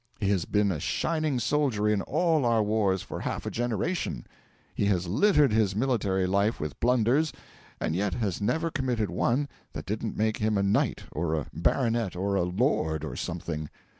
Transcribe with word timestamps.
He 0.19 0.31
has 0.31 0.45
been 0.45 0.71
a 0.71 0.79
shining 0.79 1.37
soldier 1.39 1.87
in 1.87 2.01
all 2.01 2.43
our 2.43 2.63
wars 2.63 3.03
for 3.03 3.19
half 3.19 3.45
a 3.45 3.51
generation; 3.51 4.25
he 4.73 4.85
has 4.85 5.05
littered 5.07 5.53
his 5.53 5.75
military 5.75 6.25
life 6.25 6.59
with 6.59 6.79
blunders, 6.79 7.31
and 7.79 7.95
yet 7.95 8.15
has 8.15 8.41
never 8.41 8.71
committed 8.71 9.11
one 9.11 9.47
that 9.73 9.85
didn't 9.85 10.17
make 10.17 10.37
him 10.37 10.57
a 10.57 10.63
knight 10.63 11.03
or 11.11 11.35
a 11.35 11.45
baronet 11.53 12.15
or 12.15 12.33
a 12.33 12.41
lord 12.45 13.05
or 13.05 13.15
something. 13.15 13.69